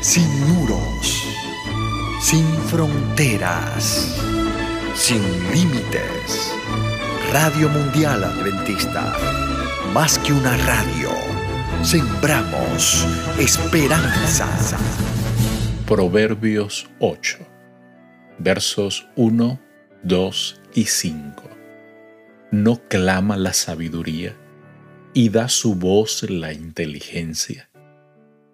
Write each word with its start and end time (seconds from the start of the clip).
sin 0.00 0.28
muros, 0.48 1.24
sin 2.20 2.46
fronteras, 2.68 4.16
sin 4.94 5.22
límites. 5.52 6.54
Radio 7.32 7.68
Mundial 7.68 8.24
Adventista, 8.24 9.14
más 9.92 10.18
que 10.18 10.32
una 10.32 10.56
radio, 10.56 11.10
sembramos 11.82 13.06
esperanza. 13.38 14.48
Proverbios 15.86 16.88
8, 16.98 17.38
versos 18.38 19.06
1, 19.16 19.60
2 20.02 20.60
y 20.74 20.84
5. 20.86 21.42
¿No 22.52 22.80
clama 22.88 23.36
la 23.36 23.52
sabiduría 23.52 24.34
y 25.12 25.28
da 25.28 25.48
su 25.48 25.74
voz 25.74 26.22
la 26.28 26.52
inteligencia? 26.52 27.69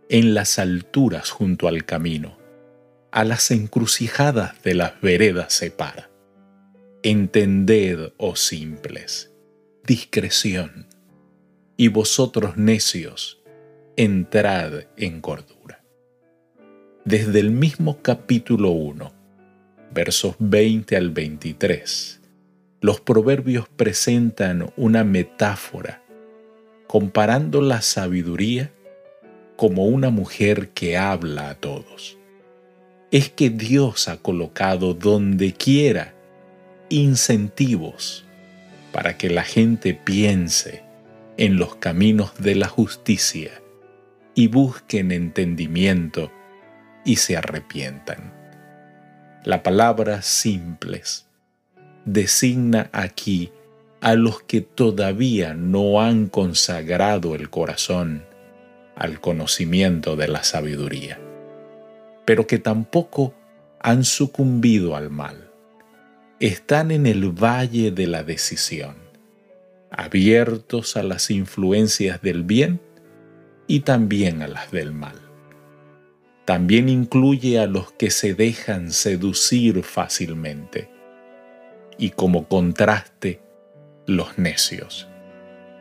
En 0.08 0.34
las 0.34 0.58
alturas 0.58 1.30
junto 1.30 1.68
al 1.68 1.84
camino, 1.84 2.38
a 3.10 3.24
las 3.24 3.50
encrucijadas 3.50 4.62
de 4.62 4.74
las 4.74 5.00
veredas 5.00 5.52
se 5.52 5.70
para. 5.70 6.10
Entended, 7.02 8.12
oh 8.16 8.36
simples, 8.36 9.32
discreción, 9.84 10.86
y 11.76 11.88
vosotros 11.88 12.56
necios, 12.56 13.42
entrad 13.96 14.84
en 14.96 15.20
cordura. 15.20 15.82
Desde 17.04 17.40
el 17.40 17.50
mismo 17.50 18.02
capítulo 18.02 18.70
1, 18.70 19.12
versos 19.92 20.36
20 20.38 20.96
al 20.96 21.10
23, 21.10 22.20
los 22.80 23.00
proverbios 23.00 23.68
presentan 23.68 24.72
una 24.76 25.04
metáfora 25.04 26.02
comparando 26.86 27.60
la 27.60 27.82
sabiduría 27.82 28.72
como 29.56 29.86
una 29.86 30.10
mujer 30.10 30.68
que 30.68 30.96
habla 30.96 31.50
a 31.50 31.54
todos. 31.54 32.18
Es 33.10 33.30
que 33.30 33.50
Dios 33.50 34.08
ha 34.08 34.18
colocado 34.18 34.94
donde 34.94 35.52
quiera 35.52 36.14
incentivos 36.88 38.24
para 38.92 39.16
que 39.16 39.30
la 39.30 39.42
gente 39.42 39.94
piense 39.94 40.82
en 41.36 41.56
los 41.56 41.76
caminos 41.76 42.32
de 42.38 42.54
la 42.54 42.68
justicia 42.68 43.50
y 44.34 44.48
busquen 44.48 45.12
entendimiento 45.12 46.30
y 47.04 47.16
se 47.16 47.36
arrepientan. 47.36 48.32
La 49.44 49.62
palabra 49.62 50.22
simples 50.22 51.26
designa 52.04 52.90
aquí 52.92 53.52
a 54.00 54.14
los 54.14 54.42
que 54.42 54.60
todavía 54.60 55.54
no 55.54 56.02
han 56.02 56.26
consagrado 56.26 57.34
el 57.34 57.50
corazón 57.50 58.24
al 58.96 59.20
conocimiento 59.20 60.16
de 60.16 60.26
la 60.26 60.42
sabiduría, 60.42 61.20
pero 62.24 62.46
que 62.46 62.58
tampoco 62.58 63.34
han 63.78 64.04
sucumbido 64.04 64.96
al 64.96 65.10
mal. 65.10 65.50
Están 66.40 66.90
en 66.90 67.06
el 67.06 67.30
valle 67.30 67.92
de 67.92 68.06
la 68.06 68.24
decisión, 68.24 68.96
abiertos 69.90 70.96
a 70.96 71.02
las 71.02 71.30
influencias 71.30 72.20
del 72.22 72.42
bien 72.42 72.80
y 73.66 73.80
también 73.80 74.42
a 74.42 74.48
las 74.48 74.70
del 74.72 74.92
mal. 74.92 75.20
También 76.44 76.88
incluye 76.88 77.58
a 77.58 77.66
los 77.66 77.92
que 77.92 78.10
se 78.10 78.34
dejan 78.34 78.92
seducir 78.92 79.82
fácilmente 79.82 80.88
y 81.98 82.10
como 82.10 82.48
contraste, 82.48 83.40
los 84.06 84.38
necios. 84.38 85.08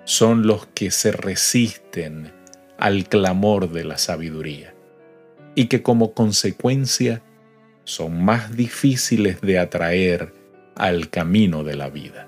Son 0.06 0.48
los 0.48 0.68
que 0.68 0.92
se 0.92 1.12
resisten 1.12 2.34
al 2.78 3.08
clamor 3.08 3.72
de 3.72 3.84
la 3.84 3.98
sabiduría 3.98 4.74
y 5.56 5.68
que 5.68 5.82
como 5.82 6.14
consecuencia 6.14 7.24
son 7.86 8.24
más 8.24 8.56
difíciles 8.56 9.42
de 9.42 9.60
atraer 9.60 10.34
al 10.76 11.10
camino 11.10 11.64
de 11.64 11.76
la 11.76 11.90
vida. 11.90 12.28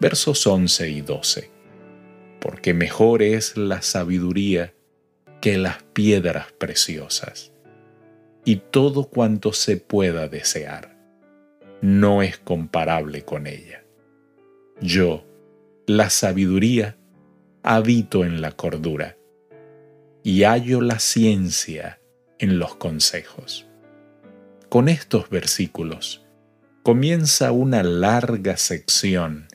Versos 0.00 0.46
11 0.46 0.90
y 0.90 1.00
12. 1.00 1.50
Porque 2.40 2.74
mejor 2.74 3.22
es 3.22 3.56
la 3.56 3.82
sabiduría 3.82 4.74
que 5.40 5.58
las 5.58 5.82
piedras 5.92 6.52
preciosas, 6.52 7.52
y 8.44 8.56
todo 8.56 9.04
cuanto 9.04 9.52
se 9.52 9.76
pueda 9.76 10.28
desear 10.28 10.92
no 11.80 12.22
es 12.22 12.38
comparable 12.38 13.24
con 13.24 13.46
ella. 13.46 13.84
Yo, 14.80 15.24
la 15.86 16.10
sabiduría, 16.10 16.96
habito 17.64 18.24
en 18.24 18.40
la 18.40 18.52
cordura 18.52 19.16
y 20.22 20.44
hallo 20.44 20.80
la 20.80 20.98
ciencia 20.98 22.00
en 22.38 22.58
los 22.58 22.76
consejos. 22.76 23.66
Con 24.68 24.88
estos 24.88 25.28
versículos 25.30 26.24
comienza 26.82 27.52
una 27.52 27.82
larga 27.82 28.56
sección 28.56 29.48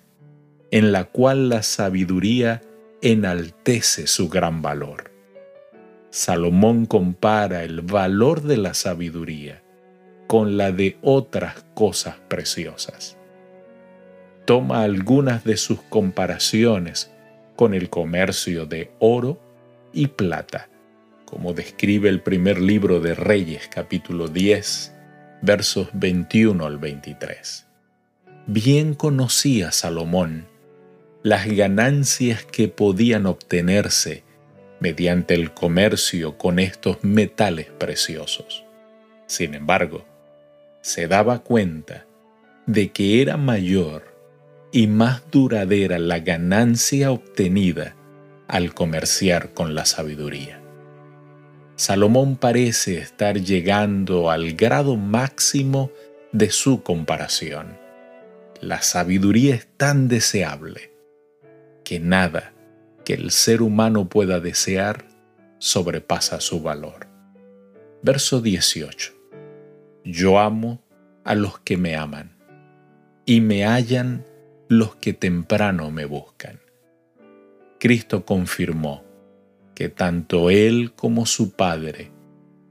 en 0.72 0.92
la 0.92 1.06
cual 1.06 1.50
la 1.50 1.64
sabiduría 1.64 2.62
enaltece 3.02 4.08
su 4.08 4.30
gran 4.30 4.62
valor. 4.62 5.12
Salomón 6.10 6.86
compara 6.86 7.64
el 7.64 7.82
valor 7.82 8.42
de 8.42 8.58
la 8.58 8.74
sabiduría 8.74 9.64
con 10.28 10.58
la 10.58 10.72
de 10.72 10.98
otras 11.02 11.66
cosas 11.74 12.16
preciosas. 12.28 13.18
Toma 14.46 14.84
algunas 14.84 15.44
de 15.44 15.58
sus 15.58 15.82
comparaciones 15.82 17.12
con 17.56 17.74
el 17.74 17.90
comercio 17.90 18.66
de 18.66 18.92
oro 19.00 19.40
y 19.94 20.08
plata, 20.08 20.70
como 21.26 21.54
describe 21.54 22.10
el 22.10 22.22
primer 22.22 22.60
libro 22.60 23.00
de 23.00 23.16
Reyes 23.16 23.68
capítulo 23.68 24.28
10, 24.28 24.94
versos 25.42 25.90
21 25.94 26.66
al 26.66 26.78
23. 26.78 27.66
Bien 28.48 28.94
conocía 28.94 29.72
Salomón 29.72 30.48
las 31.22 31.46
ganancias 31.48 32.46
que 32.46 32.70
podían 32.70 33.26
obtenerse 33.26 34.24
mediante 34.80 35.34
el 35.34 35.54
comercio 35.54 36.38
con 36.38 36.60
estos 36.60 37.04
metales 37.04 37.68
preciosos. 37.78 38.64
Sin 39.26 39.54
embargo, 39.54 40.06
se 40.80 41.10
daba 41.10 41.40
cuenta 41.40 42.06
de 42.66 42.94
que 42.94 43.22
era 43.22 43.36
mayor 43.36 44.16
y 44.72 44.88
más 44.88 45.30
duradera 45.32 46.00
la 46.00 46.20
ganancia 46.20 47.12
obtenida 47.12 47.97
al 48.48 48.74
comerciar 48.74 49.54
con 49.54 49.76
la 49.76 49.86
sabiduría. 49.86 50.62
Salomón 51.76 52.38
parece 52.38 52.98
estar 52.98 53.40
llegando 53.40 54.32
al 54.32 54.54
grado 54.54 54.96
máximo 54.96 55.92
de 56.32 56.50
su 56.50 56.82
comparación. 56.82 57.78
La 58.62 58.82
sabiduría 58.82 59.56
es 59.56 59.68
tan 59.78 60.08
deseable 60.08 60.92
que 61.84 62.00
nada 62.00 62.54
que 63.06 63.14
el 63.14 63.32
ser 63.32 63.62
humano 63.62 64.10
pueda 64.10 64.40
desear 64.40 65.06
sobrepasa 65.60 66.42
su 66.42 66.62
valor. 66.62 67.08
Verso 68.02 68.42
18. 68.42 69.14
Yo 70.04 70.40
amo 70.40 70.82
a 71.24 71.36
los 71.36 71.60
que 71.60 71.78
me 71.78 71.96
aman, 71.96 72.38
y 73.26 73.42
me 73.42 73.66
hallan 73.66 74.26
los 74.70 74.96
que 74.96 75.14
temprano 75.14 75.92
me 75.92 76.06
buscan. 76.06 76.60
Cristo 77.80 78.26
confirmó 78.26 79.04
que 79.76 79.90
tanto 79.90 80.50
Él 80.50 80.94
como 80.96 81.26
su 81.26 81.52
Padre 81.52 82.12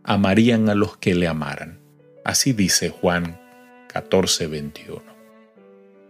amarían 0.03 0.69
a 0.69 0.75
los 0.75 0.97
que 0.97 1.15
le 1.15 1.29
amaran. 1.29 1.79
Así 2.25 2.53
dice 2.53 2.91
Juan 2.91 3.39
14:21. 3.93 5.03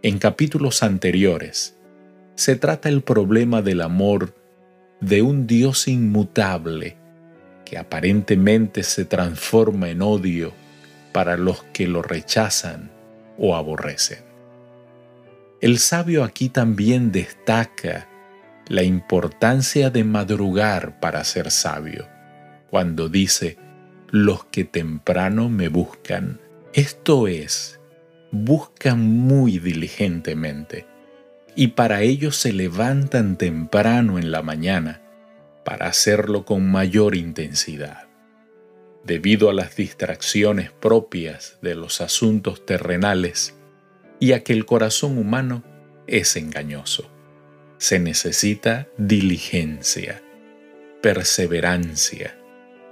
En 0.01 0.17
capítulos 0.17 0.81
anteriores 0.81 1.75
se 2.35 2.55
trata 2.55 2.89
el 2.89 3.01
problema 3.01 3.61
del 3.61 3.81
amor 3.81 4.33
de 4.99 5.21
un 5.21 5.45
Dios 5.45 5.87
inmutable 5.87 6.97
que 7.65 7.77
aparentemente 7.77 8.81
se 8.83 9.05
transforma 9.05 9.89
en 9.89 10.01
odio 10.01 10.53
para 11.11 11.37
los 11.37 11.63
que 11.73 11.87
lo 11.87 12.01
rechazan 12.01 12.89
o 13.37 13.55
aborrecen. 13.55 14.19
El 15.61 15.79
sabio 15.79 16.23
aquí 16.23 16.49
también 16.49 17.11
destaca 17.11 18.06
la 18.69 18.83
importancia 18.83 19.89
de 19.89 20.03
madrugar 20.03 20.99
para 20.99 21.23
ser 21.23 21.51
sabio, 21.51 22.07
cuando 22.69 23.07
dice, 23.07 23.57
los 24.09 24.45
que 24.45 24.65
temprano 24.65 25.49
me 25.49 25.69
buscan, 25.69 26.39
esto 26.73 27.27
es, 27.27 27.79
buscan 28.31 28.99
muy 29.01 29.59
diligentemente, 29.59 30.85
y 31.55 31.67
para 31.69 32.01
ello 32.01 32.31
se 32.31 32.51
levantan 32.51 33.37
temprano 33.37 34.19
en 34.19 34.31
la 34.31 34.41
mañana 34.41 35.01
para 35.63 35.87
hacerlo 35.87 36.45
con 36.45 36.69
mayor 36.69 37.15
intensidad. 37.15 38.07
Debido 39.05 39.49
a 39.49 39.53
las 39.53 39.77
distracciones 39.77 40.71
propias 40.71 41.57
de 41.61 41.75
los 41.75 42.01
asuntos 42.01 42.65
terrenales 42.65 43.55
y 44.19 44.33
a 44.33 44.43
que 44.43 44.51
el 44.51 44.65
corazón 44.65 45.17
humano 45.17 45.63
es 46.07 46.35
engañoso 46.35 47.09
se 47.77 47.99
necesita 47.99 48.87
diligencia, 48.97 50.21
perseverancia, 51.01 52.37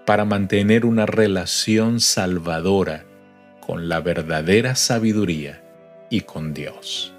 para 0.05 0.25
mantener 0.25 0.85
una 0.85 1.05
relación 1.05 1.99
salvadora 1.99 3.05
con 3.65 3.89
la 3.89 3.99
verdadera 3.99 4.75
sabiduría 4.75 5.63
y 6.09 6.21
con 6.21 6.53
Dios. 6.53 7.13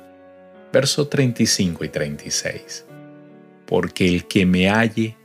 Verso 0.73 1.09
35 1.09 1.85
y 1.85 1.89
36. 1.89 2.87
Porque 3.67 4.07
el 4.07 4.27
que 4.27 4.47
me 4.47 4.69
halle 4.71 5.17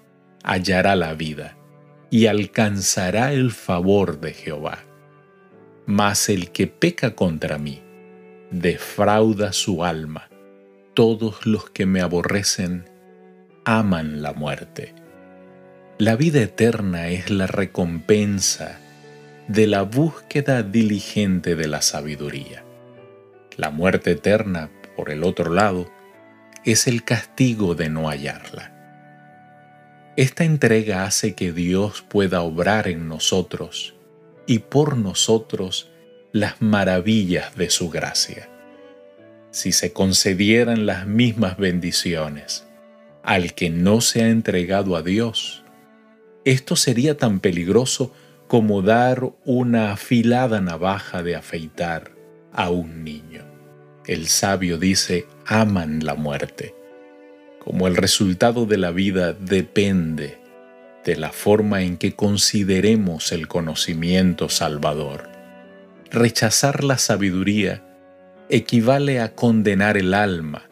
hallará 0.44 0.96
la 0.96 1.14
vida 1.14 1.56
y 2.10 2.26
alcanzará 2.26 3.34
el 3.34 3.52
favor 3.52 4.20
de 4.20 4.34
Jehová. 4.34 4.80
Mas 5.86 6.30
el 6.30 6.52
que 6.52 6.68
peca 6.68 7.16
contra 7.16 7.60
mí, 7.60 7.82
defrauda 8.50 9.54
su 9.54 9.84
alma. 9.84 10.31
Todos 10.94 11.46
los 11.46 11.70
que 11.70 11.86
me 11.86 12.02
aborrecen 12.02 12.90
aman 13.64 14.22
la 14.22 14.34
muerte. 14.34 14.94
La 15.98 16.18
vida 16.18 16.42
eterna 16.42 17.08
es 17.08 17.30
la 17.30 17.48
recompensa 17.48 18.78
de 19.48 19.68
la 19.68 19.84
búsqueda 19.84 20.64
diligente 20.64 21.56
de 21.56 21.70
la 21.70 21.82
sabiduría. 21.82 22.66
La 23.56 23.70
muerte 23.70 24.12
eterna, 24.12 24.70
por 24.98 25.12
el 25.12 25.24
otro 25.24 25.54
lado, 25.54 25.90
es 26.66 26.88
el 26.88 27.06
castigo 27.06 27.74
de 27.74 27.88
no 27.88 28.10
hallarla. 28.10 28.72
Esta 30.18 30.44
entrega 30.44 31.06
hace 31.06 31.36
que 31.36 31.54
Dios 31.54 32.02
pueda 32.02 32.42
obrar 32.42 32.90
en 32.90 33.08
nosotros 33.08 33.96
y 34.46 34.60
por 34.60 34.98
nosotros 34.98 35.90
las 36.34 36.62
maravillas 36.62 37.56
de 37.56 37.70
su 37.70 37.90
gracia. 37.90 38.51
Si 39.52 39.72
se 39.72 39.94
concedieran 39.94 40.86
las 40.86 41.06
mismas 41.08 41.58
bendiciones 41.58 42.66
al 43.24 43.54
que 43.54 43.70
no 43.70 44.02
se 44.02 44.24
ha 44.24 44.30
entregado 44.30 44.96
a 44.96 45.02
Dios, 45.02 45.64
esto 46.44 46.76
sería 46.76 47.18
tan 47.18 47.40
peligroso 47.40 48.14
como 48.48 48.82
dar 48.82 49.32
una 49.46 49.92
afilada 49.92 50.60
navaja 50.60 51.22
de 51.22 51.36
afeitar 51.36 52.12
a 52.52 52.70
un 52.70 53.04
niño. 53.04 53.46
El 54.08 54.28
sabio 54.28 54.78
dice, 54.78 55.28
aman 55.46 56.04
la 56.04 56.16
muerte 56.16 56.74
como 57.64 57.88
el 57.88 57.96
resultado 57.96 58.66
de 58.66 58.78
la 58.78 58.90
vida 58.90 59.34
depende 59.34 60.40
de 61.06 61.16
la 61.16 61.32
forma 61.32 61.84
en 61.84 61.98
que 61.98 62.16
consideremos 62.16 63.32
el 63.32 63.48
conocimiento 63.48 64.50
salvador. 64.50 65.30
Rechazar 66.10 66.84
la 66.84 66.98
sabiduría 66.98 67.84
equivale 68.52 69.22
a 69.22 69.34
condenar 69.34 69.96
el 69.96 70.14
alma 70.14 70.70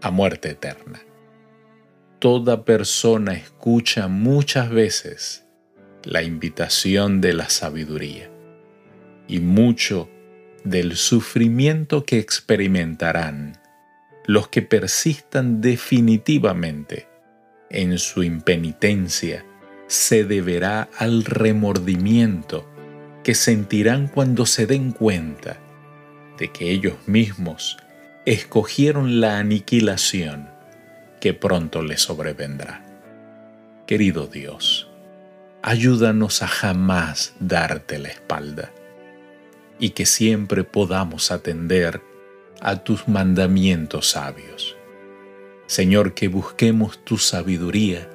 a 0.00 0.12
muerte 0.12 0.50
eterna. 0.50 1.02
Toda 2.20 2.64
persona 2.64 3.34
escucha 3.34 4.06
muchas 4.06 4.70
veces 4.70 5.44
la 6.04 6.22
invitación 6.22 7.20
de 7.20 7.34
la 7.34 7.48
sabiduría 7.48 8.30
y 9.26 9.40
mucho 9.40 10.08
del 10.62 10.94
sufrimiento 10.94 12.04
que 12.04 12.20
experimentarán 12.20 13.58
los 14.24 14.46
que 14.46 14.62
persistan 14.62 15.60
definitivamente 15.60 17.08
en 17.70 17.98
su 17.98 18.22
impenitencia 18.22 19.44
se 19.88 20.24
deberá 20.24 20.88
al 20.96 21.24
remordimiento 21.24 22.68
que 23.24 23.34
sentirán 23.34 24.06
cuando 24.06 24.46
se 24.46 24.68
den 24.68 24.92
cuenta 24.92 25.65
de 26.38 26.52
que 26.52 26.70
ellos 26.70 26.94
mismos 27.06 27.76
escogieron 28.24 29.20
la 29.20 29.38
aniquilación 29.38 30.48
que 31.20 31.32
pronto 31.32 31.82
les 31.82 32.02
sobrevendrá. 32.02 32.84
Querido 33.86 34.26
Dios, 34.26 34.90
ayúdanos 35.62 36.42
a 36.42 36.48
jamás 36.48 37.34
darte 37.40 37.98
la 37.98 38.08
espalda 38.08 38.72
y 39.78 39.90
que 39.90 40.06
siempre 40.06 40.64
podamos 40.64 41.30
atender 41.30 42.02
a 42.60 42.82
tus 42.82 43.08
mandamientos 43.08 44.10
sabios. 44.10 44.76
Señor, 45.66 46.14
que 46.14 46.28
busquemos 46.28 47.04
tu 47.04 47.18
sabiduría 47.18 48.08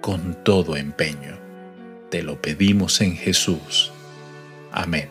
con 0.00 0.42
todo 0.44 0.76
empeño. 0.76 1.38
Te 2.10 2.22
lo 2.22 2.40
pedimos 2.40 3.00
en 3.00 3.16
Jesús. 3.16 3.92
Amén. 4.70 5.08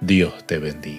Dios 0.00 0.46
te 0.46 0.58
bendiga. 0.58 0.98